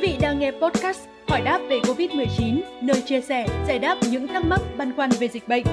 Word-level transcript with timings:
vị 0.00 0.16
đang 0.20 0.38
nghe 0.38 0.50
podcast 0.50 1.00
Hỏi 1.28 1.40
đáp 1.40 1.60
về 1.68 1.80
Covid-19, 1.80 2.60
nơi 2.80 3.02
chia 3.06 3.20
sẻ, 3.20 3.46
giải 3.66 3.78
đáp 3.78 3.98
những 4.10 4.26
thắc 4.26 4.44
mắc 4.44 4.60
băn 4.76 4.96
khoăn 4.96 5.10
về 5.10 5.28
dịch 5.28 5.48
bệnh. 5.48 5.64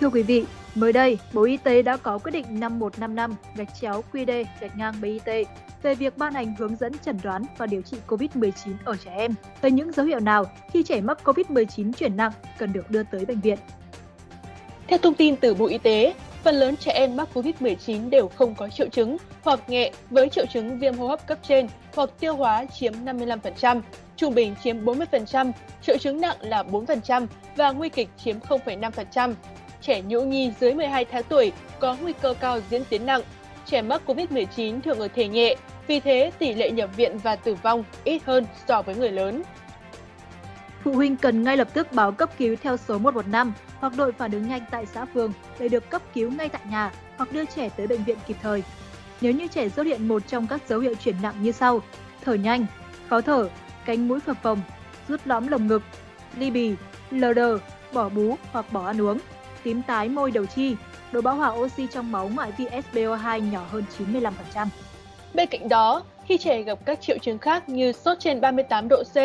Thưa 0.00 0.10
quý 0.10 0.22
vị, 0.22 0.44
mới 0.74 0.92
đây, 0.92 1.18
Bộ 1.32 1.42
Y 1.42 1.56
tế 1.56 1.82
đã 1.82 1.96
có 1.96 2.18
quyết 2.18 2.32
định 2.32 2.44
5155 2.50 3.34
gạch 3.56 3.68
chéo 3.80 4.02
QD 4.12 4.44
gạch 4.60 4.76
ngang 4.76 4.94
BIT 5.00 5.48
về 5.82 5.94
việc 5.94 6.18
ban 6.18 6.34
hành 6.34 6.54
hướng 6.58 6.76
dẫn 6.76 6.92
chẩn 6.98 7.18
đoán 7.22 7.42
và 7.58 7.66
điều 7.66 7.82
trị 7.82 7.96
COVID-19 8.06 8.74
ở 8.84 8.96
trẻ 8.96 9.10
em 9.16 9.34
về 9.62 9.70
những 9.70 9.92
dấu 9.92 10.06
hiệu 10.06 10.20
nào 10.20 10.44
khi 10.72 10.82
trẻ 10.82 11.00
mắc 11.00 11.18
COVID-19 11.24 11.92
chuyển 11.92 12.16
nặng 12.16 12.32
cần 12.58 12.72
được 12.72 12.90
đưa 12.90 13.02
tới 13.02 13.24
bệnh 13.24 13.40
viện. 13.40 13.58
Theo 14.86 14.98
thông 14.98 15.14
tin 15.14 15.36
từ 15.36 15.54
Bộ 15.54 15.66
Y 15.66 15.78
tế, 15.78 16.14
phần 16.44 16.54
lớn 16.54 16.76
trẻ 16.76 16.92
em 16.92 17.16
mắc 17.16 17.28
COVID-19 17.34 18.10
đều 18.10 18.28
không 18.28 18.54
có 18.54 18.68
triệu 18.68 18.88
chứng 18.88 19.16
hoặc 19.42 19.70
nhẹ 19.70 19.90
với 20.10 20.28
triệu 20.28 20.46
chứng 20.46 20.78
viêm 20.78 20.94
hô 20.94 21.08
hấp 21.08 21.26
cấp 21.26 21.38
trên 21.42 21.68
hoặc 21.94 22.10
tiêu 22.20 22.36
hóa 22.36 22.64
chiếm 22.64 22.92
55%, 23.04 23.80
trung 24.16 24.34
bình 24.34 24.54
chiếm 24.64 24.84
40%, 24.84 25.52
triệu 25.82 25.98
chứng 25.98 26.20
nặng 26.20 26.36
là 26.40 26.62
4% 26.62 27.26
và 27.56 27.70
nguy 27.70 27.88
kịch 27.88 28.08
chiếm 28.24 28.36
0,5%. 28.40 29.34
Trẻ 29.80 30.02
nhũ 30.02 30.20
nhi 30.20 30.52
dưới 30.60 30.74
12 30.74 31.04
tháng 31.04 31.22
tuổi 31.28 31.52
có 31.78 31.96
nguy 32.02 32.12
cơ 32.12 32.34
cao 32.40 32.60
diễn 32.70 32.84
tiến 32.84 33.06
nặng. 33.06 33.22
Trẻ 33.66 33.82
mắc 33.82 34.02
COVID-19 34.06 34.80
thường 34.80 34.98
ở 34.98 35.08
thể 35.08 35.28
nhẹ, 35.28 35.56
vì 35.86 36.00
thế 36.00 36.30
tỷ 36.38 36.54
lệ 36.54 36.70
nhập 36.70 36.90
viện 36.96 37.18
và 37.18 37.36
tử 37.36 37.54
vong 37.54 37.84
ít 38.04 38.22
hơn 38.24 38.44
so 38.68 38.82
với 38.82 38.94
người 38.94 39.10
lớn. 39.10 39.42
Phụ 40.88 40.94
huynh 40.94 41.16
cần 41.16 41.42
ngay 41.42 41.56
lập 41.56 41.68
tức 41.74 41.92
báo 41.92 42.12
cấp 42.12 42.30
cứu 42.38 42.56
theo 42.62 42.76
số 42.76 42.98
115 42.98 43.52
hoặc 43.80 43.92
đội 43.96 44.12
phản 44.12 44.30
ứng 44.30 44.48
nhanh 44.48 44.62
tại 44.70 44.86
xã 44.86 45.04
phường 45.04 45.32
để 45.58 45.68
được 45.68 45.90
cấp 45.90 46.02
cứu 46.14 46.30
ngay 46.30 46.48
tại 46.48 46.62
nhà 46.70 46.92
hoặc 47.16 47.32
đưa 47.32 47.44
trẻ 47.44 47.68
tới 47.68 47.86
bệnh 47.86 48.04
viện 48.04 48.18
kịp 48.26 48.36
thời. 48.42 48.62
Nếu 49.20 49.32
như 49.32 49.46
trẻ 49.46 49.68
xuất 49.68 49.86
hiện 49.86 50.08
một 50.08 50.22
trong 50.26 50.46
các 50.46 50.60
dấu 50.68 50.80
hiệu 50.80 50.94
chuyển 50.94 51.14
nặng 51.22 51.34
như 51.40 51.52
sau: 51.52 51.80
thở 52.24 52.34
nhanh, 52.34 52.66
khó 53.08 53.20
thở, 53.20 53.48
cánh 53.84 54.08
mũi 54.08 54.20
phập 54.20 54.42
phồng, 54.42 54.60
rút 55.08 55.20
lõm 55.24 55.46
lồng 55.46 55.66
ngực, 55.66 55.82
ly 56.36 56.50
bì, 56.50 56.74
lờ 57.10 57.32
đờ, 57.32 57.58
bỏ 57.92 58.08
bú 58.08 58.36
hoặc 58.52 58.72
bỏ 58.72 58.86
ăn 58.86 59.00
uống, 59.00 59.18
tím 59.62 59.82
tái 59.82 60.08
môi 60.08 60.30
đầu 60.30 60.46
chi, 60.46 60.76
độ 61.12 61.20
bão 61.20 61.34
hòa 61.34 61.48
oxy 61.48 61.86
trong 61.86 62.12
máu 62.12 62.30
ngoại 62.34 62.52
vi 62.58 62.66
SpO2 62.66 63.50
nhỏ 63.50 63.66
hơn 63.70 63.84
95%. 64.54 64.66
Bên 65.34 65.48
cạnh 65.48 65.68
đó, 65.68 66.02
khi 66.26 66.38
trẻ 66.38 66.62
gặp 66.62 66.78
các 66.84 67.00
triệu 67.00 67.18
chứng 67.18 67.38
khác 67.38 67.68
như 67.68 67.92
sốt 67.92 68.18
trên 68.20 68.40
38 68.40 68.88
độ 68.88 69.02
C, 69.02 69.16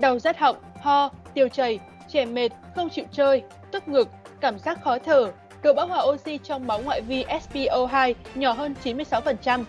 đau 0.00 0.18
rát 0.18 0.38
họng, 0.38 0.56
ho, 0.80 1.10
tiêu 1.34 1.48
chảy, 1.48 1.80
trẻ 2.08 2.24
mệt, 2.24 2.48
không 2.76 2.90
chịu 2.90 3.04
chơi, 3.12 3.42
tức 3.72 3.88
ngực, 3.88 4.08
cảm 4.40 4.58
giác 4.58 4.84
khó 4.84 4.98
thở, 4.98 5.32
độ 5.62 5.74
bão 5.74 5.86
hòa 5.86 6.02
oxy 6.02 6.38
trong 6.38 6.66
máu 6.66 6.80
ngoại 6.82 7.00
vi 7.00 7.24
SpO2 7.24 8.14
nhỏ 8.34 8.52
hơn 8.52 8.74
96%, 8.84 9.64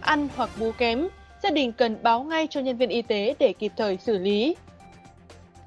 ăn 0.00 0.28
hoặc 0.36 0.50
bú 0.58 0.72
kém, 0.78 1.08
gia 1.42 1.50
đình 1.50 1.72
cần 1.72 1.96
báo 2.02 2.22
ngay 2.22 2.46
cho 2.50 2.60
nhân 2.60 2.76
viên 2.76 2.88
y 2.88 3.02
tế 3.02 3.34
để 3.38 3.52
kịp 3.52 3.72
thời 3.76 3.96
xử 3.96 4.18
lý. 4.18 4.56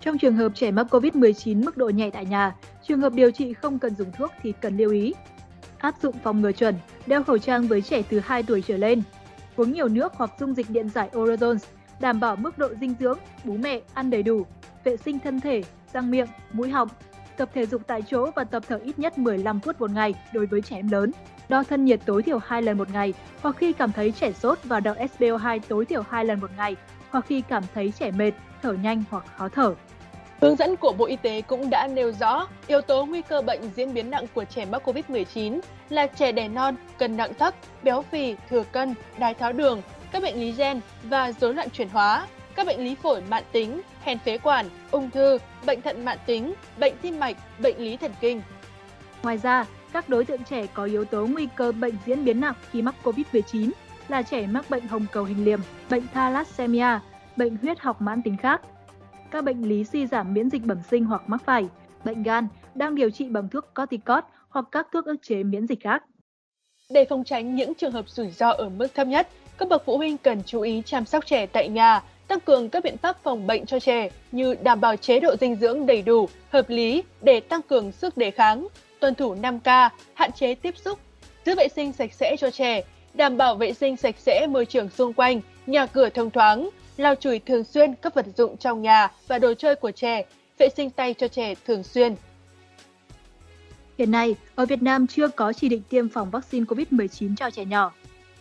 Trong 0.01 0.17
trường 0.17 0.35
hợp 0.35 0.51
trẻ 0.55 0.71
mắc 0.71 0.87
COVID-19 0.89 1.65
mức 1.65 1.77
độ 1.77 1.89
nhẹ 1.89 2.09
tại 2.09 2.25
nhà, 2.25 2.55
trường 2.87 3.01
hợp 3.01 3.13
điều 3.13 3.31
trị 3.31 3.53
không 3.53 3.79
cần 3.79 3.95
dùng 3.95 4.11
thuốc 4.11 4.31
thì 4.41 4.53
cần 4.61 4.77
lưu 4.77 4.91
ý. 4.91 5.13
Áp 5.77 5.95
dụng 6.01 6.15
phòng 6.23 6.41
ngừa 6.41 6.51
chuẩn, 6.51 6.75
đeo 7.05 7.23
khẩu 7.23 7.37
trang 7.37 7.67
với 7.67 7.81
trẻ 7.81 8.01
từ 8.09 8.19
2 8.19 8.43
tuổi 8.43 8.63
trở 8.67 8.77
lên, 8.77 9.01
uống 9.55 9.71
nhiều 9.71 9.87
nước 9.87 10.13
hoặc 10.15 10.31
dung 10.39 10.53
dịch 10.53 10.69
điện 10.69 10.89
giải 10.89 11.09
Orozones, 11.11 11.57
đảm 11.99 12.19
bảo 12.19 12.35
mức 12.35 12.57
độ 12.57 12.67
dinh 12.81 12.95
dưỡng, 12.99 13.17
bú 13.43 13.53
mẹ 13.53 13.79
ăn 13.93 14.09
đầy 14.09 14.23
đủ, 14.23 14.45
vệ 14.83 14.97
sinh 14.97 15.19
thân 15.19 15.39
thể, 15.39 15.63
răng 15.93 16.11
miệng, 16.11 16.27
mũi 16.51 16.69
họng, 16.69 16.87
tập 17.37 17.49
thể 17.53 17.65
dục 17.65 17.81
tại 17.87 18.01
chỗ 18.01 18.31
và 18.35 18.43
tập 18.43 18.63
thở 18.67 18.79
ít 18.83 18.99
nhất 18.99 19.17
15 19.17 19.59
phút 19.59 19.81
một 19.81 19.91
ngày 19.91 20.13
đối 20.33 20.45
với 20.45 20.61
trẻ 20.61 20.75
em 20.75 20.91
lớn. 20.91 21.11
Đo 21.49 21.63
thân 21.63 21.85
nhiệt 21.85 21.99
tối 22.05 22.23
thiểu 22.23 22.37
2 22.37 22.61
lần 22.61 22.77
một 22.77 22.89
ngày 22.93 23.13
hoặc 23.41 23.55
khi 23.57 23.73
cảm 23.73 23.91
thấy 23.91 24.11
trẻ 24.11 24.31
sốt 24.31 24.59
và 24.63 24.79
đo 24.79 24.93
SpO2 24.93 25.59
tối 25.67 25.85
thiểu 25.85 26.03
2 26.09 26.25
lần 26.25 26.39
một 26.39 26.49
ngày 26.57 26.75
hoặc 27.09 27.25
khi 27.27 27.43
cảm 27.49 27.63
thấy 27.73 27.93
trẻ 27.99 28.11
mệt, 28.11 28.31
thở 28.61 28.73
nhanh 28.73 29.03
hoặc 29.09 29.25
khó 29.37 29.49
thở. 29.49 29.75
Hướng 30.41 30.55
dẫn 30.55 30.75
của 30.75 30.93
Bộ 30.97 31.05
Y 31.05 31.15
tế 31.15 31.41
cũng 31.41 31.69
đã 31.69 31.87
nêu 31.87 32.11
rõ 32.11 32.47
yếu 32.67 32.81
tố 32.81 33.05
nguy 33.05 33.21
cơ 33.21 33.41
bệnh 33.41 33.61
diễn 33.75 33.93
biến 33.93 34.09
nặng 34.09 34.25
của 34.33 34.43
trẻ 34.43 34.65
mắc 34.65 34.89
COVID-19 34.89 35.59
là 35.89 36.07
trẻ 36.07 36.31
đẻ 36.31 36.47
non, 36.47 36.75
cân 36.97 37.17
nặng 37.17 37.33
thấp, 37.39 37.53
béo 37.83 38.01
phì, 38.01 38.35
thừa 38.49 38.63
cân, 38.63 38.93
đái 39.17 39.33
tháo 39.33 39.53
đường, 39.53 39.81
các 40.11 40.23
bệnh 40.23 40.35
lý 40.35 40.51
gen 40.51 40.79
và 41.03 41.31
rối 41.31 41.53
loạn 41.53 41.69
chuyển 41.69 41.89
hóa, 41.89 42.27
các 42.55 42.67
bệnh 42.67 42.83
lý 42.83 42.95
phổi 42.95 43.21
mãn 43.29 43.43
tính, 43.51 43.81
hèn 44.01 44.19
phế 44.19 44.37
quản, 44.37 44.65
ung 44.91 45.09
thư, 45.09 45.37
bệnh 45.65 45.81
thận 45.81 46.05
mãn 46.05 46.17
tính, 46.25 46.53
bệnh 46.79 46.93
tim 47.01 47.19
mạch, 47.19 47.37
bệnh 47.59 47.77
lý 47.77 47.97
thần 47.97 48.11
kinh. 48.19 48.41
Ngoài 49.23 49.37
ra, 49.37 49.65
các 49.93 50.09
đối 50.09 50.25
tượng 50.25 50.43
trẻ 50.43 50.67
có 50.67 50.83
yếu 50.83 51.05
tố 51.05 51.27
nguy 51.27 51.47
cơ 51.55 51.71
bệnh 51.71 51.93
diễn 52.05 52.25
biến 52.25 52.39
nặng 52.39 52.55
khi 52.71 52.81
mắc 52.81 52.95
COVID-19 53.03 53.71
là 54.07 54.21
trẻ 54.21 54.47
mắc 54.47 54.69
bệnh 54.69 54.87
hồng 54.87 55.05
cầu 55.11 55.23
hình 55.23 55.45
liềm, 55.45 55.59
bệnh 55.89 56.07
thalassemia, 56.13 56.99
bệnh 57.35 57.57
huyết 57.57 57.79
học 57.79 58.01
mãn 58.01 58.21
tính 58.21 58.37
khác, 58.37 58.61
các 59.31 59.43
bệnh 59.43 59.63
lý 59.63 59.83
suy 59.83 60.07
giảm 60.07 60.33
miễn 60.33 60.49
dịch 60.49 60.65
bẩm 60.65 60.77
sinh 60.91 61.05
hoặc 61.05 61.21
mắc 61.27 61.41
phải, 61.45 61.67
bệnh 62.05 62.23
gan 62.23 62.47
đang 62.75 62.95
điều 62.95 63.09
trị 63.09 63.29
bằng 63.29 63.49
thuốc 63.49 63.65
corticoid 63.75 64.23
hoặc 64.49 64.65
các 64.71 64.87
thuốc 64.93 65.05
ức 65.05 65.15
chế 65.21 65.43
miễn 65.43 65.67
dịch 65.67 65.83
khác. 65.83 66.03
Để 66.89 67.05
phòng 67.09 67.23
tránh 67.23 67.55
những 67.55 67.73
trường 67.73 67.91
hợp 67.91 68.09
rủi 68.09 68.31
ro 68.31 68.49
ở 68.49 68.69
mức 68.69 68.87
thấp 68.93 69.07
nhất, 69.07 69.27
các 69.57 69.69
bậc 69.69 69.83
phụ 69.85 69.97
huynh 69.97 70.17
cần 70.17 70.41
chú 70.45 70.61
ý 70.61 70.81
chăm 70.85 71.05
sóc 71.05 71.25
trẻ 71.25 71.45
tại 71.45 71.69
nhà, 71.69 72.01
tăng 72.27 72.39
cường 72.39 72.69
các 72.69 72.83
biện 72.83 72.97
pháp 72.97 73.23
phòng 73.23 73.47
bệnh 73.47 73.65
cho 73.65 73.79
trẻ 73.79 74.09
như 74.31 74.55
đảm 74.63 74.81
bảo 74.81 74.95
chế 74.95 75.19
độ 75.19 75.35
dinh 75.41 75.55
dưỡng 75.55 75.85
đầy 75.85 76.01
đủ, 76.01 76.29
hợp 76.49 76.69
lý 76.69 77.03
để 77.21 77.39
tăng 77.39 77.61
cường 77.61 77.91
sức 77.91 78.17
đề 78.17 78.31
kháng, 78.31 78.67
tuân 78.99 79.15
thủ 79.15 79.35
5K, 79.35 79.89
hạn 80.13 80.31
chế 80.31 80.55
tiếp 80.55 80.75
xúc, 80.85 80.99
giữ 81.45 81.55
vệ 81.57 81.67
sinh 81.75 81.93
sạch 81.93 82.13
sẽ 82.13 82.35
cho 82.39 82.51
trẻ, 82.51 82.81
đảm 83.13 83.37
bảo 83.37 83.55
vệ 83.55 83.73
sinh 83.73 83.97
sạch 83.97 84.15
sẽ 84.17 84.47
môi 84.47 84.65
trường 84.65 84.89
xung 84.89 85.13
quanh, 85.13 85.41
nhà 85.67 85.85
cửa 85.85 86.09
thông 86.09 86.31
thoáng, 86.31 86.69
lau 86.97 87.15
chùi 87.15 87.39
thường 87.39 87.63
xuyên 87.63 87.95
các 87.95 88.13
vật 88.13 88.25
dụng 88.37 88.57
trong 88.57 88.81
nhà 88.81 89.11
và 89.27 89.39
đồ 89.39 89.53
chơi 89.53 89.75
của 89.75 89.91
trẻ, 89.91 90.23
vệ 90.57 90.69
sinh 90.69 90.89
tay 90.89 91.13
cho 91.13 91.27
trẻ 91.27 91.53
thường 91.67 91.83
xuyên. 91.83 92.15
Hiện 93.97 94.11
nay, 94.11 94.35
ở 94.55 94.65
Việt 94.65 94.81
Nam 94.81 95.07
chưa 95.07 95.27
có 95.27 95.53
chỉ 95.53 95.69
định 95.69 95.81
tiêm 95.89 96.09
phòng 96.09 96.29
vaccine 96.29 96.65
COVID-19 96.65 97.35
cho 97.35 97.49
trẻ 97.49 97.65
nhỏ. 97.65 97.91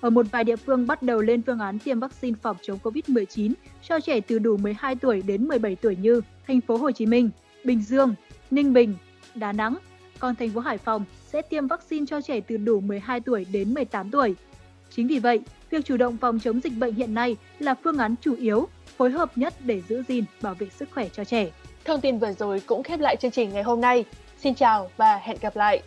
Ở 0.03 0.11
một 0.11 0.27
vài 0.33 0.45
địa 0.45 0.57
phương 0.57 0.87
bắt 0.87 1.03
đầu 1.03 1.21
lên 1.21 1.43
phương 1.43 1.59
án 1.59 1.79
tiêm 1.79 2.01
vaccine 2.01 2.37
phòng 2.43 2.57
chống 2.63 2.79
COVID-19 2.83 3.53
cho 3.83 4.01
trẻ 4.01 4.21
từ 4.21 4.39
đủ 4.39 4.57
12 4.57 4.97
tuổi 4.97 5.23
đến 5.23 5.49
17 5.49 5.77
tuổi 5.77 5.97
như 5.97 6.21
thành 6.47 6.61
phố 6.61 6.77
Hồ 6.77 6.91
Chí 6.91 7.07
Minh, 7.07 7.31
Bình 7.65 7.83
Dương, 7.83 8.15
Ninh 8.51 8.73
Bình, 8.73 8.95
Đà 9.35 9.53
Nẵng. 9.53 9.77
Còn 10.19 10.35
thành 10.35 10.51
phố 10.51 10.61
Hải 10.61 10.79
Phòng 10.79 11.05
sẽ 11.27 11.43
tiêm 11.43 11.67
vaccine 11.67 12.07
cho 12.07 12.21
trẻ 12.21 12.41
từ 12.41 12.57
đủ 12.57 12.81
12 12.81 13.21
tuổi 13.21 13.47
đến 13.53 13.75
18 13.75 14.11
tuổi. 14.11 14.35
Chính 14.91 15.09
vì 15.09 15.19
vậy, 15.19 15.41
việc 15.71 15.85
chủ 15.85 15.97
động 15.97 16.17
phòng 16.17 16.41
chống 16.41 16.61
dịch 16.61 16.73
bệnh 16.79 16.95
hiện 16.95 17.15
nay 17.15 17.37
là 17.59 17.75
phương 17.85 17.99
án 17.99 18.15
chủ 18.21 18.35
yếu, 18.35 18.69
phối 18.97 19.11
hợp 19.11 19.39
nhất 19.39 19.55
để 19.65 19.83
giữ 19.89 20.03
gìn, 20.09 20.25
bảo 20.43 20.55
vệ 20.55 20.67
sức 20.69 20.89
khỏe 20.95 21.09
cho 21.13 21.25
trẻ. 21.25 21.51
Thông 21.85 22.01
tin 22.01 22.19
vừa 22.19 22.33
rồi 22.33 22.63
cũng 22.67 22.83
khép 22.83 23.01
lại 23.01 23.17
chương 23.17 23.31
trình 23.31 23.51
ngày 23.53 23.63
hôm 23.63 23.81
nay. 23.81 24.05
Xin 24.39 24.55
chào 24.55 24.91
và 24.97 25.17
hẹn 25.17 25.37
gặp 25.41 25.57
lại! 25.57 25.83